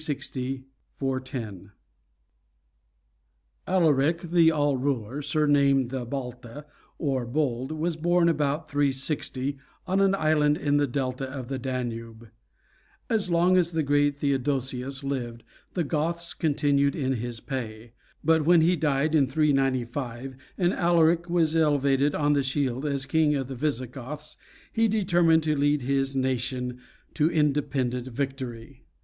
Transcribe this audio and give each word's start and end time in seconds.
[TN]] 0.03 0.63
Alaric, 3.67 4.21
the 4.21 4.49
"All 4.51 4.75
ruler," 4.75 5.21
surnamed 5.21 5.91
the 5.91 6.05
Baltha, 6.07 6.65
or 6.97 7.27
Bold, 7.27 7.71
was 7.71 7.97
born, 7.97 8.27
about 8.27 8.67
360, 8.67 9.59
on 9.85 10.01
an 10.01 10.15
island 10.15 10.57
in 10.57 10.77
the 10.77 10.87
delta 10.87 11.29
of 11.29 11.49
the 11.49 11.59
Danube. 11.59 12.29
As 13.11 13.29
long 13.29 13.57
as 13.57 13.73
the 13.73 13.83
great 13.83 14.15
Theodosius 14.15 15.03
lived, 15.03 15.43
the 15.75 15.83
Goths 15.83 16.33
continued 16.33 16.95
in 16.95 17.13
his 17.17 17.39
pay; 17.39 17.93
but 18.23 18.43
when 18.43 18.61
he 18.61 18.75
died 18.75 19.13
in 19.13 19.27
395, 19.27 20.35
and 20.57 20.73
Alaric 20.73 21.29
was 21.29 21.55
elevated 21.55 22.15
on 22.15 22.33
the 22.33 22.41
shield 22.41 22.87
as 22.87 23.05
king 23.05 23.35
of 23.35 23.45
the 23.45 23.53
Visigoths, 23.55 24.35
he 24.73 24.87
determined 24.87 25.43
to 25.43 25.55
lead 25.55 25.83
his 25.83 26.15
nation 26.15 26.79
to 27.13 27.29
independent 27.29 28.07
victory. 28.07 28.83